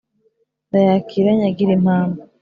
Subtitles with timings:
[0.67, 2.21] Ndayakira nyagira impamba